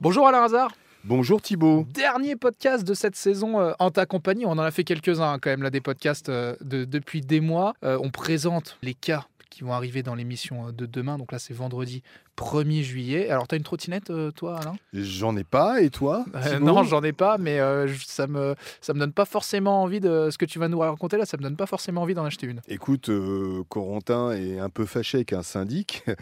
[0.00, 0.72] Bonjour Alain Hazard.
[1.04, 1.86] Bonjour Thibault.
[1.94, 4.44] Dernier podcast de cette saison euh, en ta compagnie.
[4.46, 7.40] On en a fait quelques-uns hein, quand même là des podcasts euh, de- depuis des
[7.40, 7.74] mois.
[7.84, 11.16] Euh, on présente les cas qui vont arriver dans l'émission de demain.
[11.18, 12.02] Donc là c'est vendredi
[12.40, 13.28] 1er juillet.
[13.28, 14.74] Alors t'as une trottinette euh, toi Alain?
[14.94, 18.94] J'en ai pas, et toi Euh, Non j'en ai pas mais euh, ça me ça
[18.94, 21.26] me donne pas forcément envie de ce que tu vas nous raconter là.
[21.26, 22.60] Ça me donne pas forcément envie d'en acheter une.
[22.68, 26.04] Écoute, euh, Corentin est un peu fâché avec un syndic.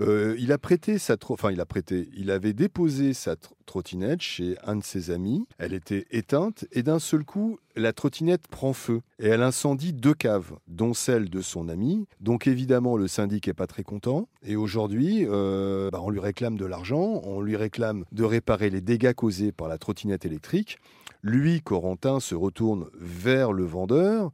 [0.00, 4.20] Il a prêté sa tro- enfin il a prêté, il avait déposé sa tr- trottinette
[4.20, 5.46] chez un de ses amis.
[5.58, 10.14] Elle était éteinte et d'un seul coup, la trottinette prend feu et elle incendie deux
[10.14, 12.06] caves, dont celle de son ami.
[12.20, 14.26] Donc évidemment, le syndic est pas très content.
[14.44, 15.61] Et aujourd'hui, euh,
[15.92, 19.68] bah, on lui réclame de l'argent, on lui réclame de réparer les dégâts causés par
[19.68, 20.78] la trottinette électrique.
[21.22, 24.32] Lui, Corentin, se retourne vers le vendeur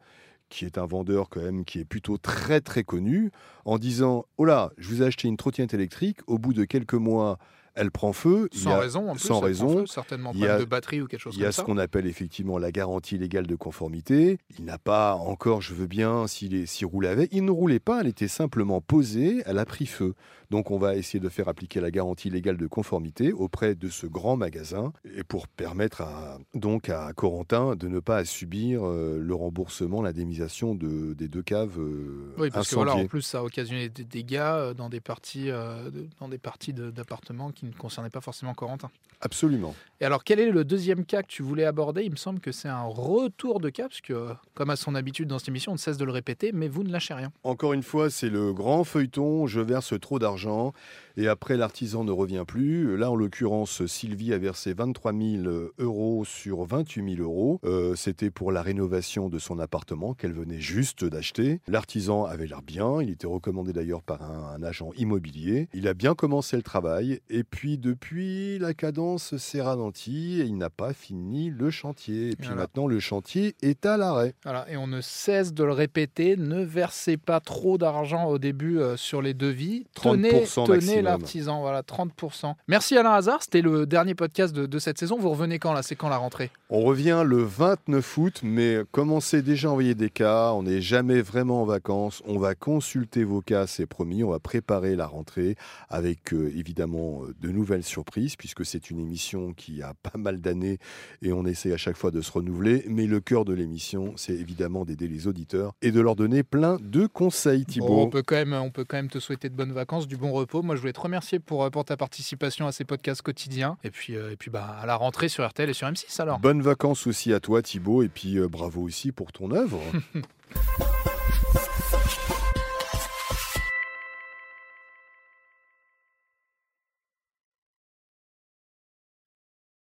[0.48, 3.30] qui est un vendeur quand même qui est plutôt très très connu,
[3.64, 6.94] en disant Oh là, je vous ai acheté une trottinette électrique, au bout de quelques
[6.94, 7.38] mois,
[7.78, 8.48] elle prend feu.
[8.52, 9.20] Il y Sans a- raison en plus.
[9.20, 9.78] sans ça raison.
[9.78, 11.52] feu, certainement Il y pas a- de batterie ou quelque chose Il y a comme
[11.52, 11.62] ce ça.
[11.64, 14.38] qu'on appelle effectivement la garantie légale de conformité.
[14.58, 17.30] Il n'a pas encore, je veux bien, s'il roulait avec.
[17.32, 20.14] Il ne roulait pas, elle était simplement posée, elle a pris feu.
[20.50, 24.06] Donc on va essayer de faire appliquer la garantie légale de conformité auprès de ce
[24.06, 29.34] grand magasin et pour permettre à, donc à Corentin de ne pas subir euh, le
[29.34, 33.42] remboursement, l'indemnisation de, des deux caves euh, Oui, parce que voilà, en plus, ça a
[33.42, 38.10] occasionné des dégâts euh, dans des parties, euh, dans des parties d'appartements qui ne concernaient
[38.10, 38.90] pas forcément Corentin.
[39.20, 39.74] Absolument.
[40.00, 42.04] Et alors, quel est le deuxième cas que tu voulais aborder?
[42.04, 45.26] Il me semble que c'est un retour de cas, parce que, comme à son habitude
[45.28, 47.32] dans cette émission, on ne cesse de le répéter, mais vous ne lâchez rien.
[47.42, 50.72] Encore une fois, c'est le grand feuilleton, je verse trop d'argent
[51.16, 52.96] et après l'artisan ne revient plus.
[52.96, 55.42] Là, en l'occurrence, Sylvie a versé 23 000
[55.78, 57.58] euros sur 28 000 euros.
[57.64, 61.60] Euh, C'était pour la rénovation de son appartement qu'elle venait juste d'acheter.
[61.66, 65.68] L'artisan avait l'air bien, il était recommandé d'ailleurs par un, un agent immobilier.
[65.74, 70.56] Il a bien commencé le travail et puis depuis, la cadence s'est ralentie et il
[70.56, 72.28] n'a pas fini le chantier.
[72.30, 72.62] Et puis Voilà.
[72.62, 74.34] maintenant, le chantier est à l'arrêt.
[74.44, 78.78] Voilà, et on ne cesse de le répéter, ne versez pas trop d'argent au début
[78.78, 79.86] euh, sur les devis.
[80.00, 82.54] Tenez, 30% tenez l'artisan, voilà, 30%.
[82.68, 85.18] Merci Alain Hazard, c'était le dernier podcast de, de cette saison.
[85.18, 85.82] Vous revenez quand là?
[85.82, 86.50] C'est quand la rentrée?
[86.70, 90.80] On revient le 29 août, mais comme on s'est déjà envoyé des cas, on n'est
[90.80, 92.22] jamais vraiment en vacances.
[92.26, 94.22] On va consulter vos cas, c'est promis.
[94.22, 95.56] On va préparer la rentrée
[95.88, 100.40] avec euh, évidemment euh, de nouvelles surprises, puisque c'est une émission qui a pas mal
[100.40, 100.78] d'années
[101.22, 102.84] et on essaie à chaque fois de se renouveler.
[102.88, 106.78] Mais le cœur de l'émission, c'est évidemment d'aider les auditeurs et de leur donner plein
[106.80, 107.88] de conseils, Thibault.
[107.88, 110.16] Bon, on, peut quand même, on peut quand même te souhaiter de bonnes vacances, du
[110.16, 110.62] bon repos.
[110.62, 113.76] Moi, je voulais te remercier pour, euh, pour ta participation à ces podcasts quotidiens.
[113.84, 116.38] Et puis, euh, et puis bah, à la rentrée sur RTL et sur M6 alors.
[116.38, 119.80] Bonnes vacances aussi à toi, Thibault, et puis euh, bravo aussi pour ton œuvre.